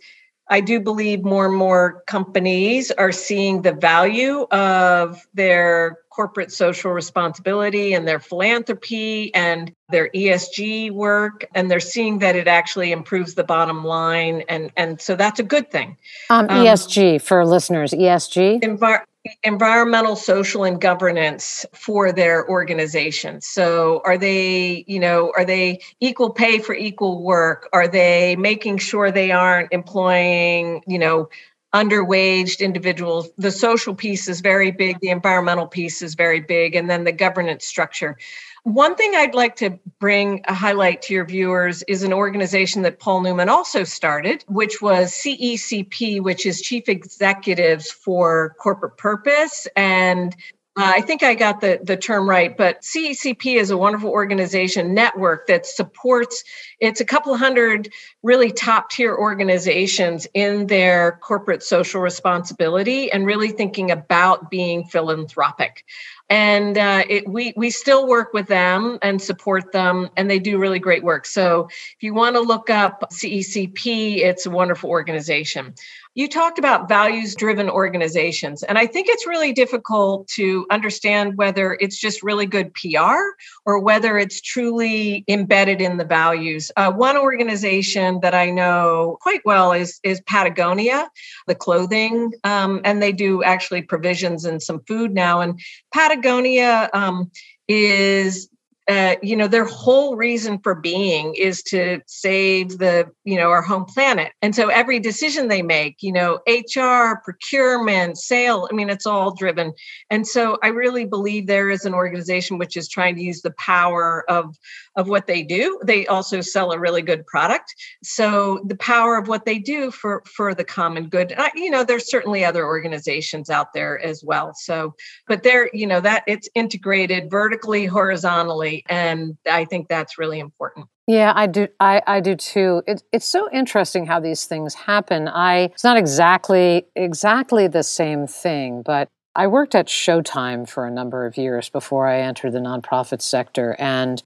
[0.49, 6.91] I do believe more and more companies are seeing the value of their corporate social
[6.91, 13.35] responsibility and their philanthropy and their ESG work, and they're seeing that it actually improves
[13.35, 15.97] the bottom line, and and so that's a good thing.
[16.31, 18.62] Um, ESG um, for listeners, ESG.
[18.62, 19.03] Envi-
[19.44, 23.42] environmental social and governance for their organization.
[23.42, 27.70] So are they you know are they equal pay for equal work?
[27.74, 31.30] Are they making sure they aren't employing you know
[31.74, 33.30] underwaged individuals?
[33.38, 37.12] The social piece is very big the environmental piece is very big and then the
[37.12, 38.18] governance structure
[38.63, 43.00] one thing I'd like to bring a highlight to your viewers is an organization that
[43.00, 49.67] Paul Newman also started, which was CECP, which is Chief Executives for Corporate Purpose.
[49.76, 50.36] And
[50.80, 54.93] uh, I think I got the, the term right, but CECP is a wonderful organization
[54.93, 56.43] network that supports,
[56.80, 57.91] it's a couple hundred
[58.24, 65.84] really top tier organizations in their corporate social responsibility and really thinking about being philanthropic
[66.30, 70.60] and uh, it, we we still work with them and support them, and they do
[70.60, 71.26] really great work.
[71.26, 75.74] So if you want to look up CECP, it's a wonderful organization.
[76.19, 78.62] You talked about values driven organizations.
[78.63, 83.21] And I think it's really difficult to understand whether it's just really good PR
[83.65, 86.71] or whether it's truly embedded in the values.
[86.75, 91.10] Uh, one organization that I know quite well is, is Patagonia,
[91.47, 95.39] the clothing, um, and they do actually provisions and some food now.
[95.39, 95.58] And
[95.93, 97.32] Patagonia um,
[97.69, 98.49] is
[98.89, 103.62] uh, you know their whole reason for being is to save the you know our
[103.62, 104.32] home planet.
[104.41, 109.36] And so every decision they make you know hr procurement sale i mean it's all
[109.36, 109.73] driven.
[110.10, 113.54] And so i really believe there is an organization which is trying to use the
[113.60, 114.58] power of
[114.95, 115.80] of what they do.
[115.86, 117.73] They also sell a really good product.
[118.04, 121.34] So the power of what they do for for the common good.
[121.38, 124.54] I, you know there's certainly other organizations out there as well.
[124.56, 124.95] So
[125.28, 130.88] but they're you know that it's integrated vertically horizontally and i think that's really important
[131.10, 131.68] yeah, I do.
[131.80, 132.84] I, I do too.
[132.86, 135.28] It, it's so interesting how these things happen.
[135.28, 140.92] I it's not exactly exactly the same thing, but I worked at Showtime for a
[140.92, 144.22] number of years before I entered the nonprofit sector, and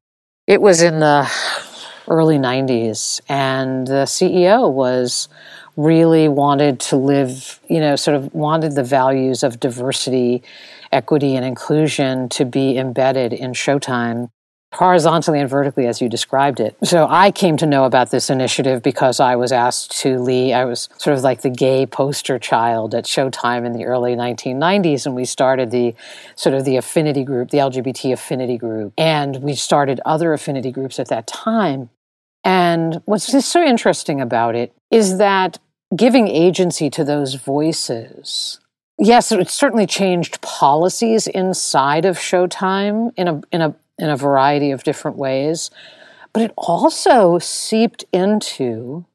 [0.45, 1.31] it was in the
[2.09, 5.29] early '90s, and the CEO was
[5.77, 10.43] really wanted to live, you know, sort of wanted the values of diversity,
[10.91, 14.27] equity, and inclusion to be embedded in Showtime
[14.73, 16.75] horizontally and vertically as you described it.
[16.83, 20.65] So I came to know about this initiative because I was asked to lead, I
[20.65, 25.15] was sort of like the gay poster child at Showtime in the early 1990s and
[25.15, 25.95] we started the
[26.35, 28.93] sort of the affinity group, the LGBT affinity group.
[28.97, 31.89] And we started other affinity groups at that time.
[32.43, 35.59] And what's just so interesting about it is that
[35.95, 38.59] giving agency to those voices
[38.99, 44.71] yes, it certainly changed policies inside of Showtime in a in a in a variety
[44.71, 45.71] of different ways,
[46.31, 49.05] but it also seeped into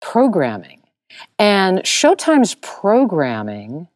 [0.00, 0.82] programming.
[1.38, 3.88] And Showtime's programming,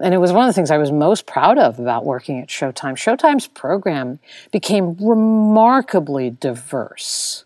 [0.00, 2.48] and it was one of the things I was most proud of about working at
[2.48, 4.18] Showtime, Showtime's program
[4.50, 7.44] became remarkably diverse.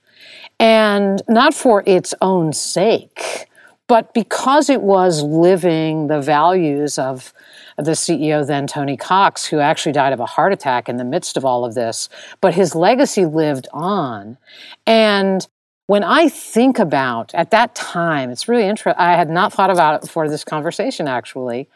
[0.59, 3.49] And not for its own sake,
[3.89, 7.33] but because it was living the values of
[7.77, 11.37] the CEO then, Tony Cox, who actually died of a heart attack in the midst
[11.37, 12.09] of all of this,
[12.41, 14.39] but his legacy lived on.
[14.87, 15.47] And
[15.87, 19.01] when I think about at that time, it's really interesting.
[19.01, 21.69] I had not thought about it before this conversation, actually.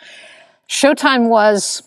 [0.68, 1.82] Showtime was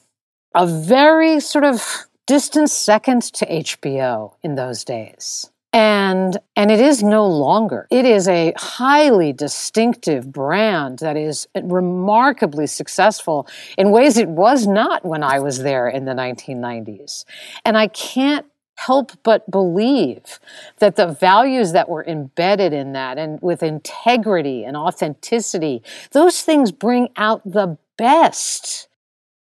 [0.56, 7.02] a very sort of distant second to HBO in those days and and it is
[7.02, 7.88] no longer.
[7.90, 15.04] It is a highly distinctive brand that is remarkably successful in ways it was not
[15.04, 17.26] when i was there in the 1990s
[17.66, 20.40] and i can't help but believe
[20.80, 25.82] that the values that were embedded in that and with integrity and authenticity
[26.12, 28.88] those things bring out the best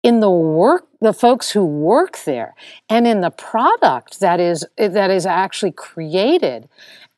[0.02, 2.54] in the work the folks who work there
[2.88, 6.68] and in the product that is that is actually created.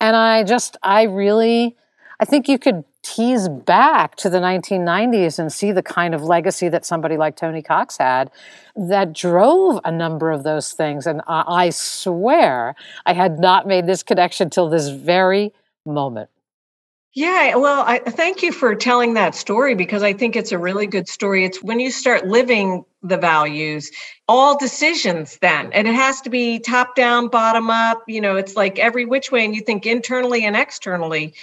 [0.01, 1.77] And i just i really
[2.21, 6.71] i think you could tease back to the 1990s and see the kind of legacy
[6.71, 8.31] that somebody like tony cox had
[8.75, 11.07] that drove a number of those things.
[11.07, 12.75] And i, I swear
[13.07, 15.53] i had not made this connection till this very
[15.87, 16.31] moment
[17.15, 20.89] yeah, well, I thank you for telling that story because I think it's a really
[20.89, 21.45] good story.
[21.45, 23.93] It's when you start living the values,
[24.27, 28.57] all decisions then, and it has to be top down, bottom up, you know, it's
[28.57, 31.35] like every which way, and you think internally and externally.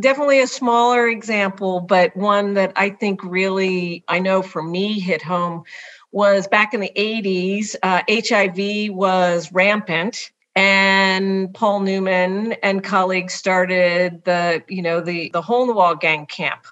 [0.00, 5.22] Definitely a smaller example, but one that I think really, I know for me, hit
[5.22, 5.62] home
[6.10, 14.24] was back in the 80s, uh, HIV was rampant and Paul Newman and colleagues started
[14.24, 16.66] the, you know, the the hole in the wall gang camp.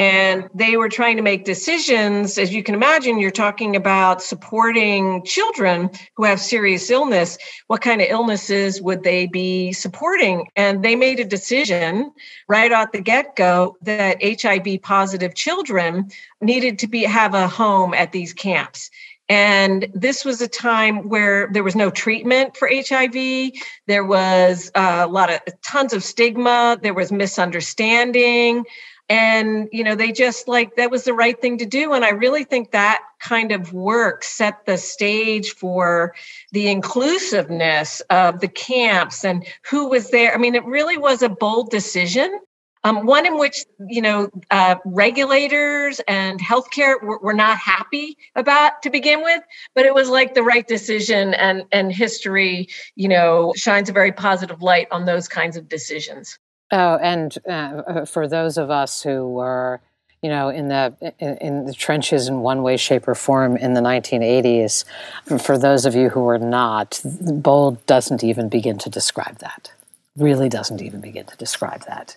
[0.00, 2.38] And they were trying to make decisions.
[2.38, 7.36] As you can imagine, you're talking about supporting children who have serious illness.
[7.66, 10.46] What kind of illnesses would they be supporting?
[10.54, 12.12] And they made a decision
[12.48, 16.10] right out the get go that HIV positive children
[16.40, 18.90] needed to be have a home at these camps.
[19.28, 23.52] And this was a time where there was no treatment for HIV.
[23.86, 26.78] There was uh, a lot of tons of stigma.
[26.80, 28.64] There was misunderstanding.
[29.10, 31.92] And, you know, they just like that was the right thing to do.
[31.94, 36.14] And I really think that kind of work set the stage for
[36.52, 40.34] the inclusiveness of the camps and who was there.
[40.34, 42.38] I mean, it really was a bold decision
[42.88, 48.82] um, one in which you know uh, regulators and healthcare were, were not happy about
[48.82, 49.42] to begin with,
[49.74, 54.12] but it was like the right decision, and and history, you know, shines a very
[54.12, 56.38] positive light on those kinds of decisions.
[56.70, 59.80] Oh, and uh, for those of us who were
[60.22, 63.74] you know, in the in, in, the trenches in one way, shape, or form in
[63.74, 64.84] the 1980s.
[65.40, 69.70] For those of you who were not, bold doesn't even begin to describe that.
[70.16, 72.16] Really doesn't even begin to describe that.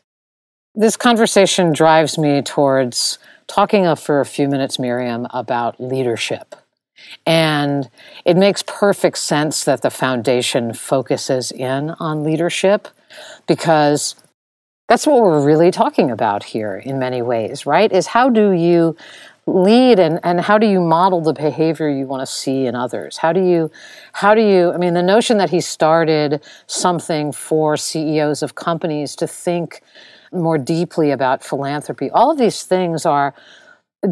[0.74, 6.56] This conversation drives me towards talking for a few minutes, Miriam, about leadership.
[7.26, 7.90] And
[8.24, 12.88] it makes perfect sense that the foundation focuses in on leadership
[13.48, 14.16] because
[14.88, 17.92] that's what we're really talking about here in many ways, right?
[17.92, 18.96] Is how do you
[19.48, 23.18] lead and, and how do you model the behavior you want to see in others?
[23.18, 23.72] How do you
[24.14, 29.16] how do you I mean the notion that he started something for CEOs of companies
[29.18, 29.82] to think
[30.32, 33.34] more deeply about philanthropy, all of these things are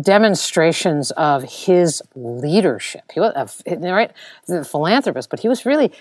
[0.01, 3.03] demonstrations of his leadership.
[3.13, 3.33] He was
[3.65, 4.11] right,
[4.47, 5.91] the philanthropist, but he was really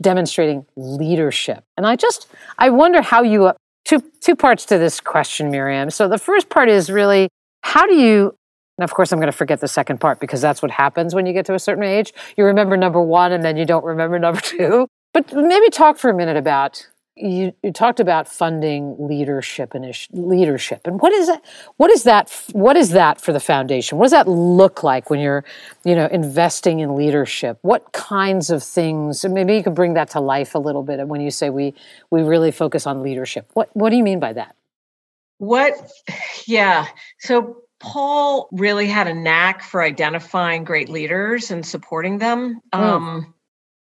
[0.00, 1.64] demonstrating leadership.
[1.76, 2.28] And I just
[2.58, 3.54] I wonder how you uh,
[3.84, 5.90] two two parts to this question, Miriam.
[5.90, 7.28] So the first part is really
[7.62, 8.36] how do you
[8.78, 11.26] and of course I'm going to forget the second part because that's what happens when
[11.26, 12.12] you get to a certain age.
[12.36, 14.86] You remember number 1 and then you don't remember number 2.
[15.12, 20.86] But maybe talk for a minute about you, you talked about funding leadership and leadership.
[20.86, 21.44] And what is that
[21.76, 23.98] what is that what is that for the foundation?
[23.98, 25.44] What does that look like when you're
[25.84, 27.58] you know investing in leadership?
[27.60, 31.10] What kinds of things maybe you could bring that to life a little bit and
[31.10, 31.74] when you say we
[32.10, 33.50] we really focus on leadership.
[33.52, 34.56] What what do you mean by that?
[35.36, 35.74] What
[36.46, 36.86] yeah.
[37.18, 42.78] So paul really had a knack for identifying great leaders and supporting them mm.
[42.78, 43.34] um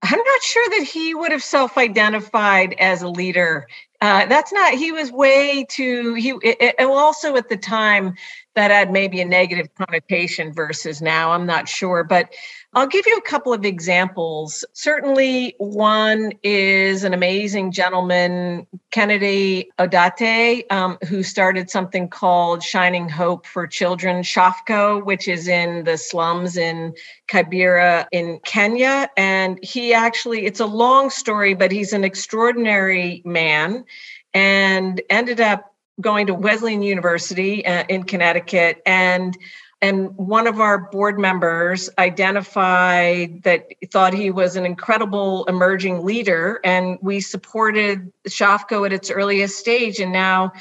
[0.02, 3.68] I'm not sure that he would have self-identified as a leader.
[4.00, 4.74] Uh, that's not.
[4.74, 6.14] He was way too.
[6.14, 8.16] He it, it, also at the time
[8.60, 11.32] that had maybe a negative connotation versus now.
[11.32, 12.34] I'm not sure, but
[12.74, 14.66] I'll give you a couple of examples.
[14.74, 23.46] Certainly, one is an amazing gentleman, Kennedy Odede, um, who started something called Shining Hope
[23.46, 26.94] for Children, SHOFCO, which is in the slums in
[27.30, 29.10] Kibera in Kenya.
[29.16, 33.86] And he actually, it's a long story, but he's an extraordinary man
[34.34, 35.69] and ended up
[36.00, 39.38] going to Wesleyan University uh, in Connecticut and
[39.82, 46.60] and one of our board members identified that thought he was an incredible emerging leader
[46.66, 50.52] and we supported SHOFCO at its earliest stage and now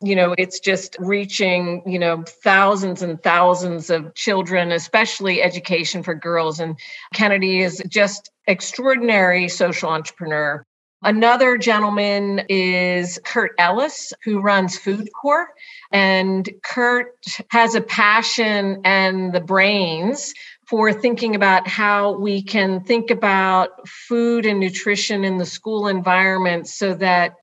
[0.00, 6.14] you know it's just reaching you know thousands and thousands of children especially education for
[6.14, 6.78] girls and
[7.12, 10.64] kennedy is just extraordinary social entrepreneur
[11.02, 15.46] Another gentleman is Curt Ellis, who runs FoodCorps.
[15.92, 17.14] And Curt
[17.50, 20.34] has a passion and the brains
[20.66, 26.68] for thinking about how we can think about food and nutrition in the school environment
[26.68, 27.34] so that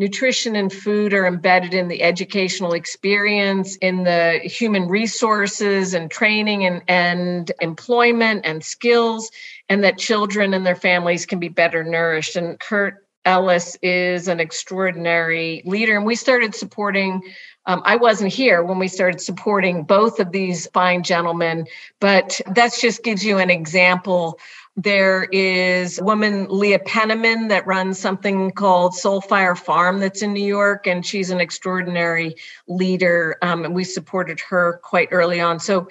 [0.00, 6.64] nutrition and food are embedded in the educational experience, in the human resources and training
[6.64, 9.30] and, and employment and skills,
[9.68, 12.34] and that children and their families can be better nourished.
[12.34, 17.22] And Curt Ellis is an extraordinary leader, and we started supporting.
[17.66, 21.66] Um, I wasn't here when we started supporting both of these fine gentlemen,
[22.00, 24.38] but that just gives you an example
[24.82, 30.44] there is a woman, Leah Penniman, that runs something called Soulfire Farm that's in New
[30.46, 32.34] York, and she's an extraordinary
[32.66, 33.36] leader.
[33.42, 35.60] Um, and we supported her quite early on.
[35.60, 35.88] So,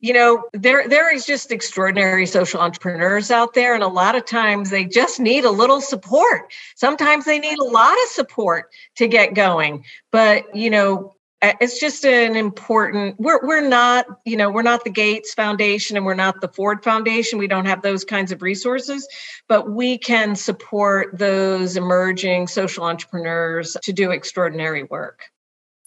[0.00, 4.24] you know, there there is just extraordinary social entrepreneurs out there, and a lot of
[4.24, 6.50] times they just need a little support.
[6.76, 9.84] Sometimes they need a lot of support to get going.
[10.10, 14.90] But you know, it's just an important we're we're not you know we're not the
[14.90, 17.38] gates foundation and we're not the ford foundation.
[17.38, 19.06] We don't have those kinds of resources
[19.48, 25.24] but we can support those emerging social entrepreneurs to do extraordinary work.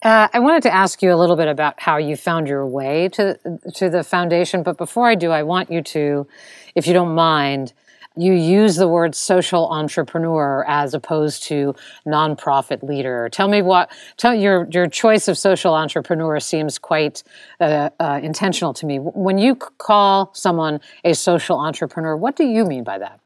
[0.02, 3.08] Uh, I wanted to ask you a little bit about how you found your way
[3.10, 3.38] to
[3.74, 6.26] to the foundation, but before I do, I want you to,
[6.74, 7.72] if you don't mind,
[8.16, 11.74] you use the word social entrepreneur as opposed to
[12.06, 13.28] nonprofit leader.
[13.30, 17.22] Tell me what tell your your choice of social entrepreneur seems quite
[17.60, 18.98] uh, uh, intentional to me.
[18.98, 23.20] When you call someone a social entrepreneur, what do you mean by that?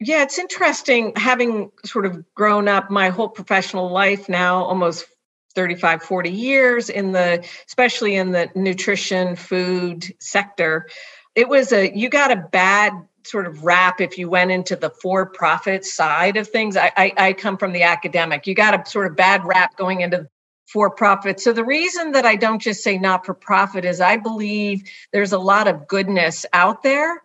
[0.00, 5.06] Yeah, it's interesting having sort of grown up my whole professional life now, almost
[5.54, 10.86] 35 40 years in the especially in the nutrition food sector
[11.34, 12.92] it was a you got a bad
[13.24, 16.76] sort of rap if you went into the for-profit side of things.
[16.76, 18.46] I, I, I come from the academic.
[18.46, 20.28] You got a sort of bad rap going into
[20.66, 21.40] for-profit.
[21.40, 25.68] So the reason that I don't just say not-for-profit is I believe there's a lot
[25.68, 27.22] of goodness out there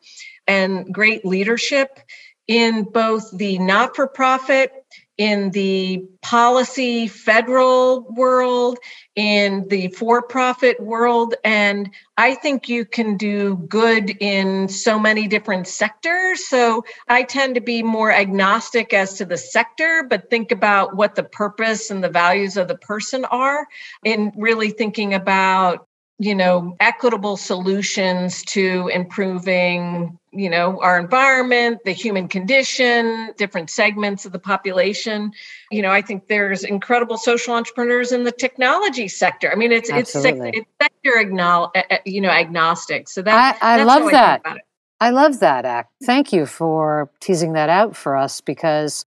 [0.47, 1.99] and great leadership
[2.47, 4.71] in both the not-for-profit
[5.17, 8.77] in the policy federal world,
[9.15, 11.33] in the for profit world.
[11.43, 16.45] And I think you can do good in so many different sectors.
[16.45, 21.15] So I tend to be more agnostic as to the sector, but think about what
[21.15, 23.67] the purpose and the values of the person are
[24.03, 25.86] in really thinking about
[26.19, 34.25] you know equitable solutions to improving you know our environment the human condition different segments
[34.25, 35.31] of the population.
[35.71, 39.51] You know i think there's incredible social entrepreneurs in the technology sector.
[39.51, 40.49] I mean it's Absolutely.
[40.49, 43.07] it's, it's sector agno- eh, eh, you know agnostic.
[43.09, 44.41] So that i, I love that.
[44.45, 44.57] I,
[44.99, 49.05] I love that act thank you for teasing that out for us because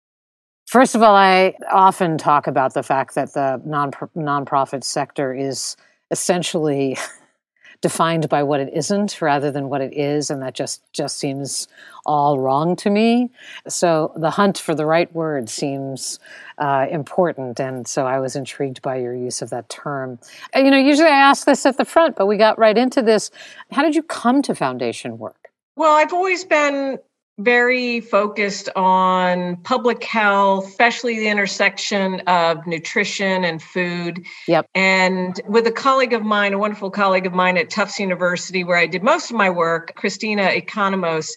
[0.66, 5.76] first of all i often talk about the fact that the non nonprofit sector is
[6.10, 6.96] essentially
[7.80, 11.68] defined by what it isn't rather than what it is and that just just seems
[12.04, 13.30] all wrong to me.
[13.68, 16.18] So the hunt for the right word seems
[16.58, 20.18] uh, important and so i was intrigued by your use of that term.
[20.54, 23.30] You know usually i ask this at the front but we got right into this.
[23.70, 25.50] How did you come to foundation work?
[25.76, 26.98] Well i've always been
[27.38, 34.24] very focused on public health, especially the intersection of nutrition and food.
[34.48, 34.68] Yep.
[34.74, 38.78] And with a colleague of mine, a wonderful colleague of mine at Tufts University, where
[38.78, 41.32] I did most of my work, Christina Economos,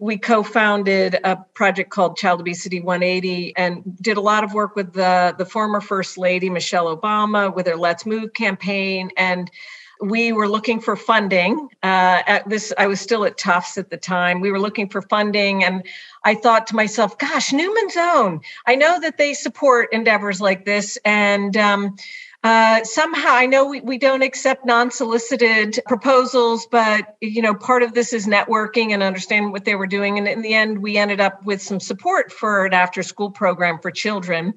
[0.00, 4.94] we co-founded a project called Child Obesity 180 and did a lot of work with
[4.94, 9.10] the, the former First Lady, Michelle Obama, with her Let's Move campaign.
[9.16, 9.50] And
[10.02, 11.68] we were looking for funding.
[11.82, 14.40] Uh, at this, I was still at Tufts at the time.
[14.40, 15.84] We were looking for funding, and
[16.24, 18.40] I thought to myself, "Gosh, Newman's Own.
[18.66, 21.96] I know that they support endeavors like this, and um,
[22.42, 27.94] uh, somehow I know we, we don't accept non-solicited proposals, but you know, part of
[27.94, 30.18] this is networking and understanding what they were doing.
[30.18, 33.92] And in the end, we ended up with some support for an after-school program for
[33.92, 34.54] children."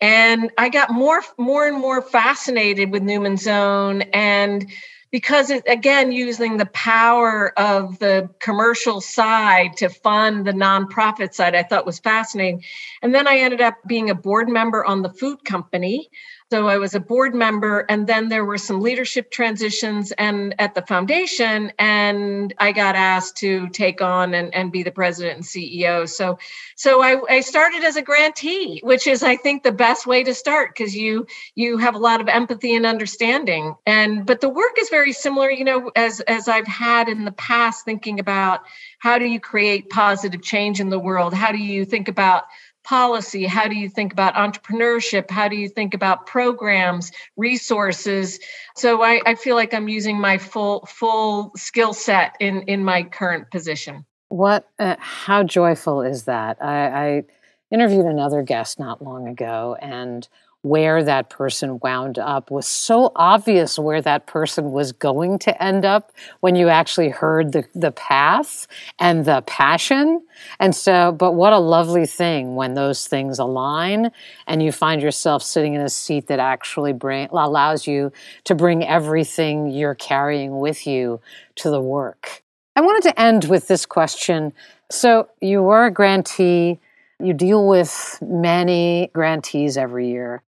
[0.00, 4.02] And I got more, more and more fascinated with Newman's Own.
[4.02, 4.70] And
[5.10, 11.54] because it again using the power of the commercial side to fund the nonprofit side
[11.54, 12.62] i thought was fascinating.
[13.02, 16.10] And then i ended up being a board member on the food company
[16.50, 20.74] so I was a board member, and then there were some leadership transitions and at
[20.74, 25.44] the foundation, and I got asked to take on and, and be the president and
[25.44, 26.08] CEO.
[26.08, 26.38] So,
[26.74, 30.32] so I, I started as a grantee, which is I think the best way to
[30.32, 33.74] start because you you have a lot of empathy and understanding.
[33.84, 37.32] And but the work is very similar, you know, as as I've had in the
[37.32, 38.62] past, thinking about
[38.98, 41.34] how do you create positive change in the world?
[41.34, 42.44] How do you think about
[42.88, 43.44] policy?
[43.44, 45.30] How do you think about entrepreneurship?
[45.30, 48.40] How do you think about programs, resources?
[48.76, 53.02] So I, I feel like I'm using my full full skill set in in my
[53.02, 54.06] current position.
[54.28, 54.68] What?
[54.78, 56.62] Uh, how joyful is that?
[56.62, 57.22] I, I
[57.70, 60.26] interviewed another guest not long ago, and
[60.62, 65.84] where that person wound up was so obvious where that person was going to end
[65.84, 68.66] up when you actually heard the, the path
[68.98, 70.20] and the passion.
[70.58, 74.10] And so, but what a lovely thing when those things align
[74.48, 78.12] and you find yourself sitting in a seat that actually bring, allows you
[78.44, 81.20] to bring everything you're carrying with you
[81.56, 82.42] to the work.
[82.74, 84.52] I wanted to end with this question.
[84.90, 86.80] So, you were a grantee.
[87.20, 90.42] You deal with many grantees every year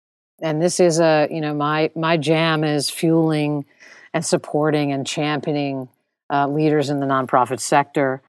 [0.41, 3.65] and this is a you know my my jam is fueling
[4.13, 5.89] and supporting and championing
[6.31, 8.23] uh, leaders in the nonprofit sector.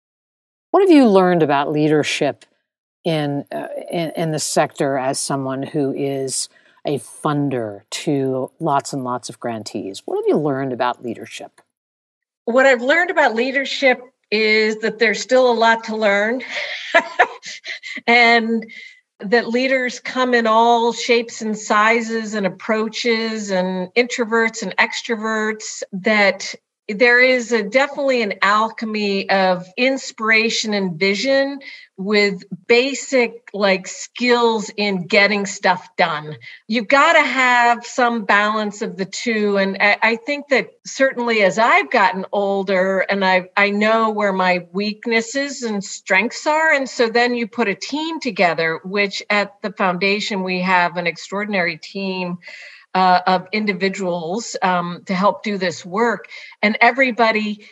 [0.72, 2.46] What have you learned about leadership
[3.04, 6.50] in, uh, in in the sector as someone who is
[6.86, 10.04] a funder to lots and lots of grantees?
[10.06, 11.62] What have you learned about leadership?
[12.46, 14.02] What I've learned about leadership
[14.32, 16.44] is that there's still a lot to learn.
[18.08, 18.66] and
[19.20, 26.54] that leaders come in all shapes and sizes and approaches and introverts and extroverts that
[26.90, 31.60] there is a, definitely an alchemy of inspiration and vision
[31.98, 36.38] with basic like skills in getting stuff done.
[36.68, 39.58] You've got to have some balance of the two.
[39.58, 44.34] And I, I, think that certainly as I've gotten older and I, I know where
[44.34, 46.72] my weaknesses and strengths are.
[46.72, 51.08] And so then you put a team together, which at the foundation, we have an
[51.08, 52.38] extraordinary team
[52.98, 56.30] uh, of individuals um, to help do this work.
[56.64, 57.68] And everybody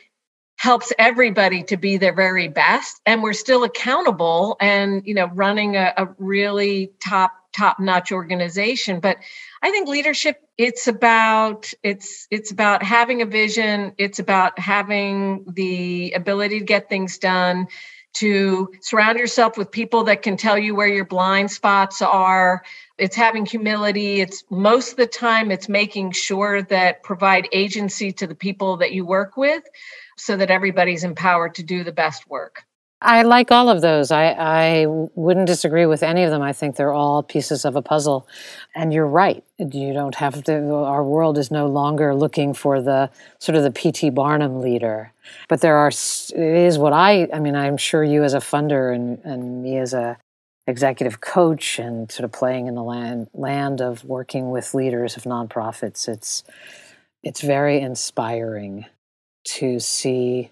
[0.57, 3.01] helps everybody to be their very best.
[3.07, 8.99] And we're still accountable and, you know, running a, a really top, top notch organization.
[8.99, 9.17] But
[9.63, 13.93] I think leadership, it's about, it's, it's about having a vision.
[13.97, 17.67] It's about having the ability to get things done
[18.15, 22.63] to surround yourself with people that can tell you where your blind spots are.
[22.97, 24.21] It's having humility.
[24.21, 28.93] It's most of the time, it's making sure that provide agency to the people that
[28.93, 29.63] you work with
[30.17, 32.63] so that everybody's empowered to do the best work.
[33.01, 34.09] I like all of those.
[34.09, 36.41] I, I wouldn't disagree with any of them.
[36.41, 38.27] I think they're all pieces of a puzzle.
[38.73, 39.43] And you're right.
[39.59, 43.71] You don't have to, our world is no longer looking for the sort of the
[43.71, 44.09] P.T.
[44.11, 45.11] Barnum leader.
[45.49, 48.95] But there are, it is what I, I mean, I'm sure you as a funder
[48.95, 50.17] and, and me as a
[50.67, 55.23] executive coach and sort of playing in the land, land of working with leaders of
[55.23, 56.43] nonprofits, it's,
[57.23, 58.85] it's very inspiring
[59.45, 60.49] to see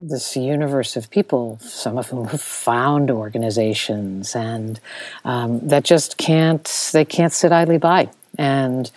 [0.00, 4.78] this universe of people, some of whom have found organizations and
[5.24, 8.08] um, that just can't they can't sit idly by.
[8.38, 8.90] And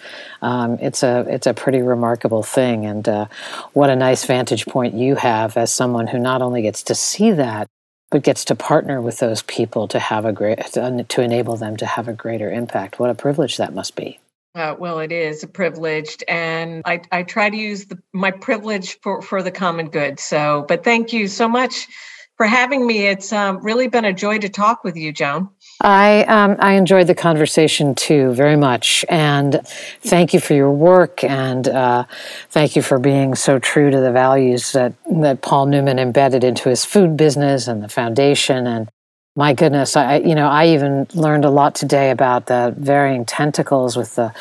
[0.43, 2.85] um, it's a it's a pretty remarkable thing.
[2.85, 3.25] And uh,
[3.73, 7.31] what a nice vantage point you have as someone who not only gets to see
[7.31, 7.67] that,
[8.11, 11.85] but gets to partner with those people to have a great to enable them to
[11.85, 12.99] have a greater impact.
[12.99, 14.19] What a privilege that must be.
[14.53, 18.99] Uh, well, it is a privileged, and I, I try to use the, my privilege
[18.99, 20.19] for, for the common good.
[20.19, 21.87] So, but thank you so much
[22.35, 23.07] for having me.
[23.07, 25.49] It's um, really been a joy to talk with you, Joan.
[25.83, 29.59] I um, I enjoyed the conversation too very much, and
[30.01, 32.05] thank you for your work, and uh,
[32.49, 36.69] thank you for being so true to the values that that Paul Newman embedded into
[36.69, 38.89] his food business and the foundation, and
[39.35, 43.97] my goodness, I you know I even learned a lot today about the varying tentacles
[43.97, 44.33] with the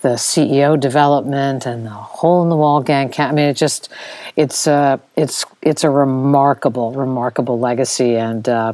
[0.00, 3.12] the CEO development and the hole in the wall gang.
[3.18, 3.88] I mean, it just
[4.34, 8.72] it's a it's it's a remarkable remarkable legacy, and uh,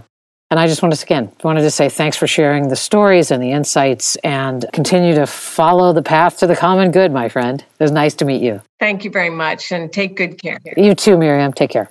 [0.51, 3.43] and I just wanted to again wanted to say thanks for sharing the stories and
[3.43, 7.61] the insights, and continue to follow the path to the common good, my friend.
[7.61, 8.61] It was nice to meet you.
[8.79, 10.59] Thank you very much, and take good care.
[10.77, 11.53] You too, Miriam.
[11.53, 11.91] Take care.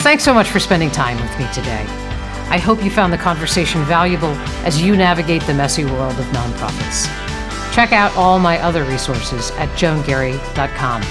[0.00, 1.84] Thanks so much for spending time with me today.
[2.48, 4.32] I hope you found the conversation valuable
[4.64, 7.06] as you navigate the messy world of nonprofits.
[7.74, 11.02] Check out all my other resources at joangarry.com.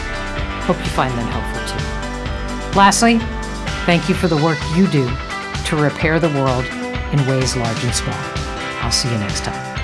[0.61, 2.77] Hope you find them helpful too.
[2.77, 3.19] Lastly,
[3.85, 5.09] thank you for the work you do
[5.65, 6.65] to repair the world
[7.11, 8.15] in ways large and small.
[8.81, 9.74] I'll see you next time.